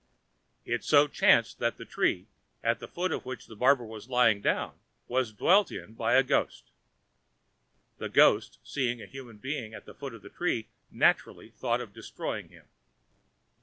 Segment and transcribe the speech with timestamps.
[0.65, 2.25] It so chanced that the tree,
[2.63, 6.23] at the foot of which the barber was lying down, was dwelt in by a
[6.23, 6.71] ghost.
[7.99, 11.93] The ghost seeing a human being at the foot of the tree naturally thought of
[11.93, 12.65] destroying him.